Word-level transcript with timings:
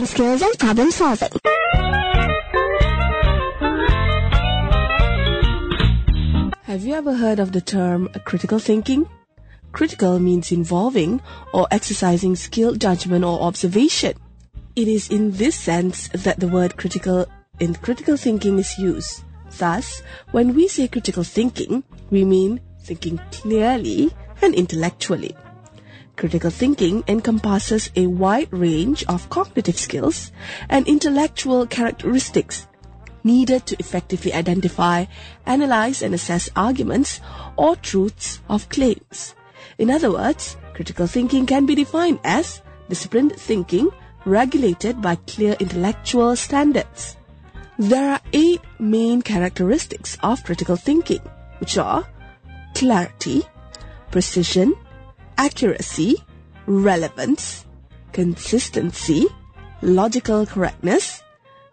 thinking 0.00 0.06
skills 0.06 0.42
and 0.42 0.58
problem 0.58 0.90
solving. 0.90 1.28
Have 6.64 6.84
you 6.84 6.94
ever 6.94 7.14
heard 7.14 7.38
of 7.38 7.52
the 7.52 7.60
term 7.60 8.08
critical 8.24 8.58
thinking? 8.58 9.06
Critical 9.72 10.18
means 10.18 10.52
involving 10.52 11.20
or 11.52 11.66
exercising 11.70 12.36
skilled 12.36 12.80
judgment 12.80 13.24
or 13.24 13.40
observation. 13.42 14.14
It 14.76 14.88
is 14.88 15.10
in 15.10 15.32
this 15.32 15.56
sense 15.56 16.08
that 16.08 16.40
the 16.40 16.48
word 16.48 16.76
critical 16.76 17.26
in 17.58 17.74
critical 17.74 18.16
thinking 18.16 18.58
is 18.58 18.78
used. 18.78 19.22
Thus, 19.58 20.02
when 20.30 20.54
we 20.54 20.68
say 20.68 20.88
critical 20.88 21.24
thinking, 21.24 21.82
we 22.10 22.24
mean 22.24 22.60
thinking 22.82 23.20
clearly 23.32 24.10
and 24.42 24.54
intellectually. 24.54 25.36
Critical 26.20 26.50
thinking 26.50 27.02
encompasses 27.08 27.88
a 27.96 28.06
wide 28.06 28.52
range 28.52 29.04
of 29.08 29.30
cognitive 29.30 29.78
skills 29.78 30.32
and 30.68 30.86
intellectual 30.86 31.66
characteristics 31.66 32.66
needed 33.24 33.64
to 33.64 33.76
effectively 33.78 34.34
identify, 34.34 35.06
analyze, 35.46 36.02
and 36.02 36.12
assess 36.12 36.50
arguments 36.54 37.22
or 37.56 37.74
truths 37.74 38.42
of 38.50 38.68
claims. 38.68 39.34
In 39.78 39.90
other 39.90 40.12
words, 40.12 40.58
critical 40.74 41.06
thinking 41.06 41.46
can 41.46 41.64
be 41.64 41.74
defined 41.74 42.20
as 42.22 42.60
disciplined 42.90 43.32
thinking 43.36 43.88
regulated 44.26 45.00
by 45.00 45.14
clear 45.26 45.56
intellectual 45.58 46.36
standards. 46.36 47.16
There 47.78 48.12
are 48.12 48.20
eight 48.34 48.60
main 48.78 49.22
characteristics 49.22 50.18
of 50.22 50.44
critical 50.44 50.76
thinking, 50.76 51.22
which 51.60 51.78
are 51.78 52.06
clarity, 52.74 53.44
precision, 54.10 54.74
accuracy, 55.40 56.20
relevance, 56.66 57.64
consistency, 58.12 59.24
logical 59.80 60.44
correctness, 60.44 61.22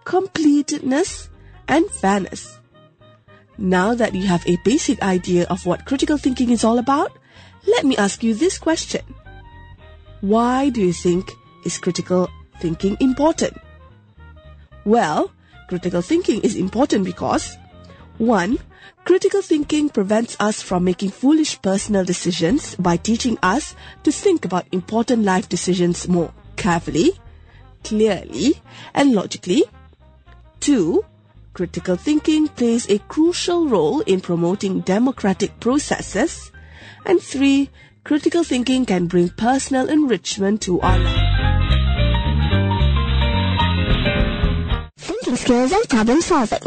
completeness, 0.05 1.27
and 1.67 1.83
fairness. 1.92 2.59
Now 3.58 3.94
that 3.94 4.16
you 4.16 4.25
have 4.25 4.47
a 4.47 4.55
basic 4.64 5.03
idea 5.03 5.45
of 5.50 5.66
what 5.66 5.86
critical 5.86 6.17
thinking 6.17 6.50
is 6.52 6.64
all 6.64 6.80
about, 6.80 7.11
let 7.67 7.83
me 7.83 7.97
ask 7.97 8.23
you 8.23 8.33
this 8.33 8.58
question. 8.58 9.03
Why 10.22 10.70
do 10.70 10.80
you 10.80 10.94
think 10.94 11.30
is 11.66 11.77
critical 11.77 12.30
thinking 12.61 12.95
important? 13.02 13.59
Well, 14.86 15.30
critical 15.67 16.02
thinking 16.02 16.39
is 16.39 16.55
important 16.55 17.03
because 17.03 17.58
1. 18.17 18.58
Critical 19.05 19.41
thinking 19.41 19.89
prevents 19.89 20.35
us 20.39 20.61
from 20.61 20.83
making 20.83 21.11
foolish 21.11 21.61
personal 21.61 22.03
decisions 22.03 22.75
by 22.75 22.97
teaching 22.97 23.38
us 23.41 23.75
to 24.03 24.11
think 24.11 24.43
about 24.43 24.67
important 24.71 25.23
life 25.23 25.47
decisions 25.47 26.07
more 26.07 26.33
carefully, 26.57 27.13
clearly, 27.83 28.61
and 28.93 29.13
logically. 29.13 29.63
2. 30.59 31.05
Critical 31.53 31.95
thinking 31.95 32.47
plays 32.49 32.89
a 32.89 32.99
crucial 32.99 33.67
role 33.67 34.02
in 34.02 34.19
promoting 34.21 34.81
democratic 34.81 35.59
processes. 35.59 36.52
And 37.05 37.21
3. 37.21 37.69
Critical 38.03 38.43
thinking 38.43 38.85
can 38.85 39.08
bring 39.08 39.30
personal 39.30 39.89
enrichment 39.89 40.61
to 40.61 40.80
our 40.81 40.99
life. 40.99 41.23
Thinking 44.97 45.35
skills 45.35 45.71
and 45.71 45.89
problem 45.89 46.21
solving. 46.21 46.59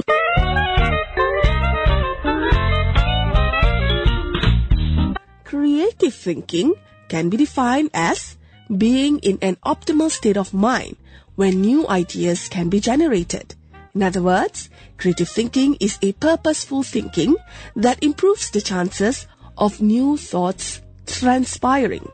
Creative 6.01 6.19
thinking 6.19 6.75
can 7.09 7.29
be 7.29 7.37
defined 7.37 7.91
as 7.93 8.39
being 8.75 9.19
in 9.19 9.37
an 9.43 9.57
optimal 9.67 10.11
state 10.11 10.39
of 10.39 10.55
mind 10.55 10.97
when 11.37 11.61
new 11.61 11.87
ideas 11.89 12.49
can 12.49 12.71
be 12.71 12.81
generated. 12.81 13.55
In 13.95 14.03
other 14.03 14.23
words, 14.23 14.71
creative 14.97 15.29
thinking 15.29 15.77
is 15.79 15.99
a 16.01 16.13
purposeful 16.13 16.83
thinking 16.83 17.37
that 17.77 18.03
improves 18.03 18.49
the 18.49 18.63
chances 18.63 19.27
of 19.59 19.83
new 19.83 20.17
thoughts 20.17 20.81
transpiring. 21.05 22.09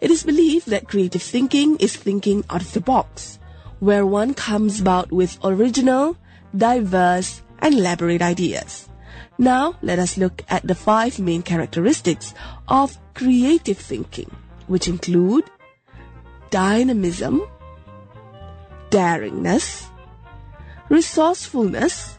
It 0.00 0.12
is 0.12 0.22
believed 0.22 0.68
that 0.68 0.86
creative 0.86 1.22
thinking 1.22 1.74
is 1.78 1.96
thinking 1.96 2.44
out 2.48 2.62
of 2.62 2.72
the 2.72 2.80
box, 2.80 3.40
where 3.80 4.06
one 4.06 4.34
comes 4.34 4.80
about 4.80 5.10
with 5.10 5.36
original, 5.42 6.16
diverse, 6.56 7.42
and 7.58 7.74
elaborate 7.74 8.22
ideas. 8.22 8.81
Now, 9.42 9.74
let 9.82 9.98
us 9.98 10.16
look 10.16 10.44
at 10.48 10.62
the 10.62 10.76
five 10.76 11.18
main 11.18 11.42
characteristics 11.42 12.32
of 12.68 12.96
creative 13.12 13.76
thinking, 13.76 14.30
which 14.68 14.86
include 14.86 15.50
dynamism, 16.50 17.42
daringness, 18.90 19.88
resourcefulness, 20.88 22.18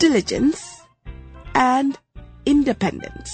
diligence, 0.00 0.82
and 1.54 1.96
independence. 2.44 3.30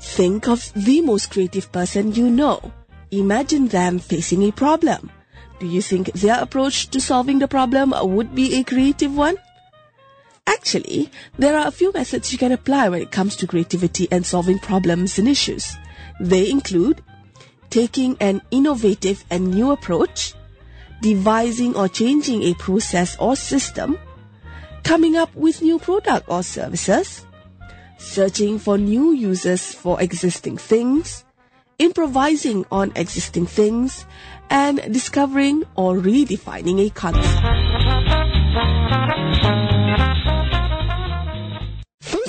Think 0.00 0.46
of 0.46 0.72
the 0.76 1.00
most 1.00 1.32
creative 1.32 1.72
person 1.72 2.14
you 2.14 2.30
know. 2.30 2.70
Imagine 3.10 3.66
them 3.66 3.98
facing 3.98 4.44
a 4.44 4.52
problem. 4.52 5.10
Do 5.58 5.66
you 5.66 5.82
think 5.82 6.12
their 6.12 6.40
approach 6.40 6.86
to 6.90 7.00
solving 7.00 7.40
the 7.40 7.48
problem 7.48 7.92
would 8.14 8.32
be 8.32 8.54
a 8.54 8.62
creative 8.62 9.16
one? 9.16 9.38
Actually, 10.46 11.10
there 11.38 11.56
are 11.56 11.66
a 11.66 11.70
few 11.70 11.92
methods 11.92 12.32
you 12.32 12.38
can 12.38 12.52
apply 12.52 12.88
when 12.88 13.02
it 13.02 13.10
comes 13.10 13.36
to 13.36 13.46
creativity 13.46 14.08
and 14.10 14.26
solving 14.26 14.58
problems 14.58 15.18
and 15.18 15.28
issues. 15.28 15.76
They 16.20 16.50
include 16.50 17.02
taking 17.70 18.16
an 18.20 18.42
innovative 18.50 19.24
and 19.30 19.48
new 19.48 19.70
approach, 19.70 20.34
devising 21.02 21.76
or 21.76 21.88
changing 21.88 22.42
a 22.42 22.54
process 22.54 23.16
or 23.18 23.36
system, 23.36 23.98
coming 24.82 25.16
up 25.16 25.34
with 25.34 25.62
new 25.62 25.78
product 25.78 26.26
or 26.28 26.42
services, 26.42 27.24
searching 27.98 28.58
for 28.58 28.76
new 28.76 29.12
uses 29.12 29.74
for 29.74 30.00
existing 30.00 30.56
things, 30.56 31.24
improvising 31.78 32.66
on 32.70 32.92
existing 32.96 33.46
things, 33.46 34.04
and 34.50 34.80
discovering 34.92 35.64
or 35.76 35.96
redefining 35.96 36.84
a 36.84 36.90
concept. 36.90 37.40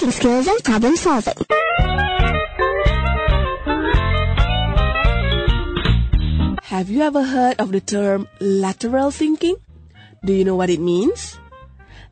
Thinking 0.02 0.20
skills 0.20 0.48
and 0.48 0.64
problem 0.64 0.96
solving. 0.96 1.38
Have 6.64 6.90
you 6.90 7.04
ever 7.04 7.22
heard 7.22 7.62
of 7.62 7.72
the 7.72 7.82
term 7.86 8.28
lateral 8.40 9.12
thinking? 9.12 9.58
Do 10.26 10.34
you 10.34 10.44
know 10.44 10.56
what 10.56 10.72
it 10.72 10.80
means? 10.80 11.38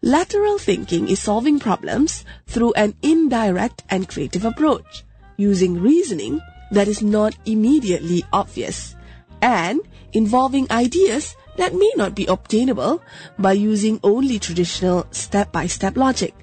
Lateral 0.04 0.60
thinking 0.60 1.10
is 1.10 1.18
solving 1.18 1.58
problems 1.58 2.26
through 2.46 2.74
an 2.74 2.94
indirect 3.02 3.82
and 3.90 4.08
creative 4.08 4.46
approach, 4.46 5.04
using 5.38 5.82
reasoning 5.82 6.42
that 6.70 6.88
is 6.88 7.02
not 7.02 7.34
immediately 7.48 8.24
obvious, 8.32 8.96
and 9.42 9.82
involving 10.14 10.70
ideas 10.70 11.36
that 11.58 11.74
may 11.74 11.92
not 11.96 12.14
be 12.14 12.28
obtainable 12.28 13.02
by 13.40 13.54
using 13.54 14.00
only 14.04 14.38
traditional 14.38 15.08
step-by-step 15.10 15.98
logic. 15.98 16.36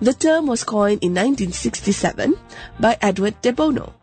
The 0.00 0.14
term 0.14 0.46
was 0.46 0.64
coined 0.64 1.02
in 1.02 1.14
1967 1.14 2.36
by 2.78 2.96
Edward 3.02 3.40
de 3.42 3.52
Bono. 3.52 3.94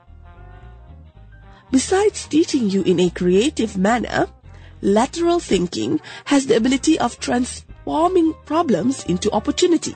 Besides 1.72 2.28
teaching 2.28 2.70
you 2.70 2.82
in 2.84 3.00
a 3.00 3.10
creative 3.10 3.78
manner, 3.78 4.28
lateral 4.82 5.40
thinking 5.40 6.00
has 6.26 6.46
the 6.46 6.56
ability 6.56 7.00
of 7.00 7.20
transforming 7.20 8.34
problems 8.46 9.04
into 9.06 9.32
opportunity, 9.32 9.96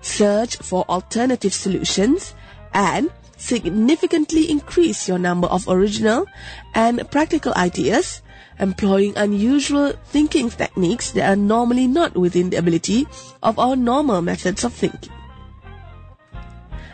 search 0.00 0.56
for 0.56 0.84
alternative 0.88 1.52
solutions, 1.52 2.34
and 2.72 3.10
significantly 3.36 4.50
increase 4.50 5.08
your 5.08 5.18
number 5.18 5.48
of 5.48 5.68
original 5.68 6.26
and 6.74 7.08
practical 7.10 7.52
ideas, 7.56 8.22
employing 8.58 9.12
unusual 9.16 9.92
thinking 10.06 10.50
techniques 10.50 11.12
that 11.12 11.28
are 11.28 11.36
normally 11.36 11.86
not 11.86 12.16
within 12.16 12.50
the 12.50 12.56
ability 12.56 13.06
of 13.42 13.58
our 13.58 13.76
normal 13.76 14.22
methods 14.22 14.64
of 14.64 14.72
thinking. 14.72 15.12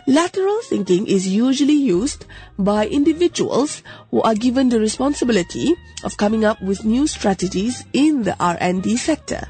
Lateral 0.06 0.60
thinking 0.64 1.06
is 1.06 1.28
usually 1.28 1.74
used 1.74 2.24
by 2.58 2.88
individuals 2.88 3.82
who 4.10 4.20
are 4.22 4.34
given 4.34 4.68
the 4.68 4.80
responsibility 4.80 5.74
of 6.02 6.16
coming 6.16 6.44
up 6.44 6.60
with 6.62 6.84
new 6.84 7.06
strategies 7.06 7.84
in 7.92 8.22
the 8.22 8.34
R&D 8.40 8.96
sector. 8.96 9.46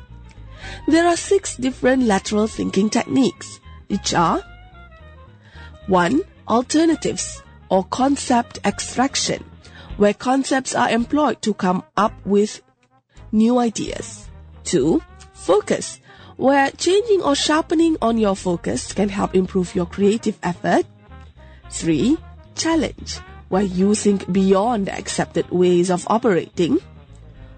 There 0.87 1.07
are 1.07 1.17
six 1.17 1.57
different 1.57 2.03
lateral 2.03 2.47
thinking 2.47 2.91
techniques, 2.91 3.61
which 3.89 4.13
are 4.13 4.43
1. 5.87 6.21
Alternatives 6.51 7.45
or 7.69 7.85
concept 7.85 8.59
extraction, 8.65 9.45
where 9.99 10.13
concepts 10.13 10.75
are 10.75 10.91
employed 10.91 11.41
to 11.43 11.55
come 11.55 11.85
up 11.97 12.13
with 12.27 12.61
new 13.31 13.59
ideas. 13.59 14.29
2. 14.65 15.01
Focus, 15.33 16.01
where 16.37 16.73
changing 16.73 17.23
or 17.23 17.37
sharpening 17.37 17.97
on 18.03 18.19
your 18.19 18.35
focus 18.35 18.93
can 18.93 19.09
help 19.09 19.37
improve 19.37 19.77
your 19.77 19.87
creative 19.87 20.37
effort. 20.43 20.85
3. 21.71 22.19
Challenge, 22.57 23.21
where 23.49 23.63
you 23.63 23.95
think 23.95 24.33
beyond 24.33 24.89
accepted 24.89 25.49
ways 25.51 25.89
of 25.89 26.05
operating. 26.11 26.79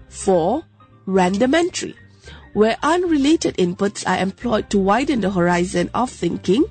4. 0.09 0.63
random 1.07 1.55
entry, 1.55 1.95
where 2.53 2.77
unrelated 2.83 3.57
inputs 3.57 4.07
are 4.07 4.21
employed 4.21 4.69
to 4.69 4.77
widen 4.77 5.21
the 5.21 5.31
horizon 5.31 5.89
of 5.95 6.11
thinking. 6.11 6.63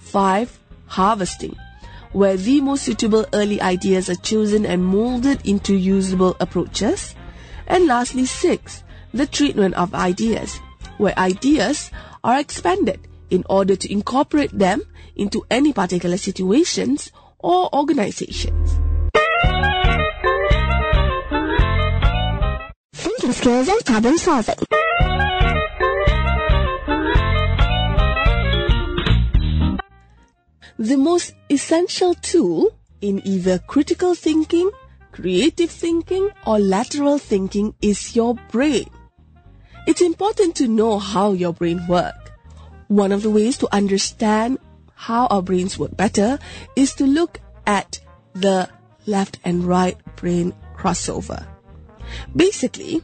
5. 0.00 0.59
Harvesting, 0.90 1.56
where 2.12 2.36
the 2.36 2.60
most 2.60 2.82
suitable 2.82 3.24
early 3.32 3.60
ideas 3.62 4.10
are 4.10 4.16
chosen 4.16 4.66
and 4.66 4.84
molded 4.84 5.46
into 5.46 5.72
usable 5.72 6.36
approaches. 6.40 7.14
And 7.68 7.86
lastly, 7.86 8.26
6. 8.26 8.82
The 9.14 9.26
treatment 9.26 9.74
of 9.74 9.94
ideas, 9.94 10.58
where 10.98 11.16
ideas 11.16 11.90
are 12.24 12.40
expanded 12.40 13.06
in 13.30 13.44
order 13.48 13.76
to 13.76 13.92
incorporate 13.92 14.50
them 14.50 14.82
into 15.14 15.46
any 15.50 15.72
particular 15.72 16.16
situations 16.16 17.12
or 17.38 17.72
organizations. 17.72 18.78
Thinking 22.94 23.32
skills 23.32 23.68
and 23.68 23.84
problem 23.84 24.18
solving. 24.18 24.56
The 30.80 30.96
most 30.96 31.34
essential 31.50 32.14
tool 32.14 32.70
in 33.02 33.20
either 33.26 33.58
critical 33.58 34.14
thinking, 34.14 34.70
creative 35.12 35.70
thinking, 35.70 36.30
or 36.46 36.58
lateral 36.58 37.18
thinking 37.18 37.74
is 37.82 38.16
your 38.16 38.36
brain. 38.50 38.88
It's 39.86 40.00
important 40.00 40.56
to 40.56 40.66
know 40.66 40.98
how 40.98 41.32
your 41.32 41.52
brain 41.52 41.86
works. 41.86 42.30
One 42.88 43.12
of 43.12 43.20
the 43.20 43.28
ways 43.28 43.58
to 43.58 43.68
understand 43.76 44.58
how 44.94 45.26
our 45.26 45.42
brains 45.42 45.78
work 45.78 45.98
better 45.98 46.38
is 46.74 46.94
to 46.94 47.04
look 47.04 47.40
at 47.66 48.00
the 48.32 48.70
left 49.04 49.38
and 49.44 49.64
right 49.64 49.98
brain 50.16 50.54
crossover. 50.74 51.46
Basically, 52.34 53.02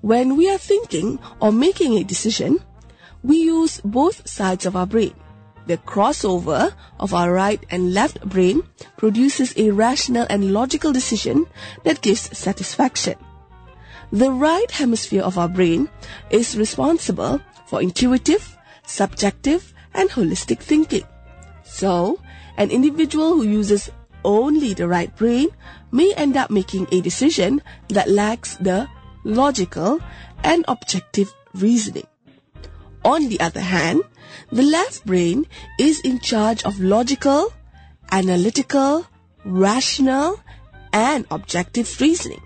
when 0.00 0.38
we 0.38 0.50
are 0.50 0.56
thinking 0.56 1.18
or 1.42 1.52
making 1.52 1.92
a 1.92 2.04
decision, 2.04 2.58
we 3.22 3.36
use 3.36 3.82
both 3.84 4.26
sides 4.26 4.64
of 4.64 4.76
our 4.76 4.86
brain. 4.86 5.12
The 5.68 5.76
crossover 5.76 6.72
of 6.98 7.12
our 7.12 7.30
right 7.30 7.60
and 7.68 7.92
left 7.92 8.24
brain 8.24 8.62
produces 8.96 9.52
a 9.58 9.70
rational 9.70 10.26
and 10.30 10.54
logical 10.54 10.94
decision 10.94 11.44
that 11.84 12.00
gives 12.00 12.36
satisfaction. 12.36 13.16
The 14.10 14.32
right 14.32 14.70
hemisphere 14.70 15.22
of 15.22 15.36
our 15.36 15.48
brain 15.48 15.90
is 16.30 16.56
responsible 16.56 17.42
for 17.66 17.82
intuitive, 17.82 18.56
subjective, 18.86 19.74
and 19.92 20.08
holistic 20.08 20.60
thinking. 20.60 21.04
So, 21.64 22.18
an 22.56 22.70
individual 22.70 23.34
who 23.34 23.44
uses 23.44 23.90
only 24.24 24.72
the 24.72 24.88
right 24.88 25.14
brain 25.16 25.48
may 25.92 26.14
end 26.14 26.38
up 26.38 26.48
making 26.48 26.88
a 26.92 27.02
decision 27.02 27.60
that 27.88 28.08
lacks 28.08 28.56
the 28.56 28.88
logical 29.22 30.00
and 30.42 30.64
objective 30.66 31.28
reasoning. 31.52 32.06
On 33.04 33.28
the 33.28 33.40
other 33.40 33.60
hand, 33.60 34.02
the 34.50 34.62
left 34.62 35.04
brain 35.06 35.46
is 35.78 36.00
in 36.00 36.20
charge 36.20 36.62
of 36.64 36.80
logical, 36.80 37.52
analytical, 38.10 39.06
rational, 39.44 40.40
and 40.92 41.26
objective 41.30 42.00
reasoning. 42.00 42.42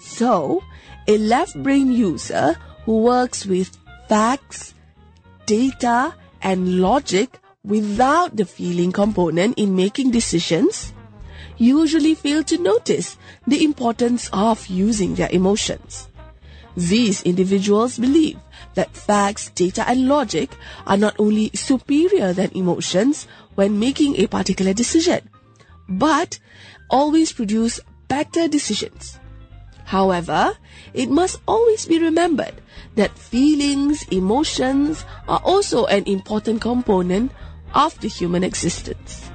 So, 0.00 0.62
a 1.06 1.18
left 1.18 1.60
brain 1.62 1.92
user 1.92 2.56
who 2.84 3.02
works 3.02 3.46
with 3.46 3.76
facts, 4.08 4.74
data, 5.46 6.14
and 6.42 6.80
logic 6.80 7.40
without 7.64 8.36
the 8.36 8.44
feeling 8.44 8.92
component 8.92 9.58
in 9.58 9.74
making 9.74 10.10
decisions 10.10 10.92
usually 11.56 12.14
fail 12.14 12.42
to 12.44 12.58
notice 12.58 13.16
the 13.46 13.64
importance 13.64 14.28
of 14.32 14.66
using 14.66 15.14
their 15.14 15.30
emotions. 15.30 16.08
These 16.76 17.22
individuals 17.22 17.98
believe 17.98 18.38
that 18.74 18.96
facts, 18.96 19.50
data, 19.50 19.88
and 19.88 20.08
logic 20.08 20.50
are 20.86 20.96
not 20.96 21.14
only 21.18 21.50
superior 21.54 22.32
than 22.32 22.50
emotions 22.54 23.26
when 23.54 23.78
making 23.78 24.16
a 24.16 24.26
particular 24.26 24.72
decision, 24.72 25.28
but 25.88 26.38
always 26.90 27.32
produce 27.32 27.80
better 28.08 28.48
decisions. 28.48 29.18
However, 29.84 30.56
it 30.92 31.10
must 31.10 31.40
always 31.46 31.86
be 31.86 31.98
remembered 31.98 32.54
that 32.96 33.18
feelings, 33.18 34.02
emotions 34.10 35.04
are 35.28 35.40
also 35.44 35.86
an 35.86 36.04
important 36.04 36.60
component 36.60 37.30
of 37.74 37.98
the 38.00 38.08
human 38.08 38.42
existence. 38.42 39.30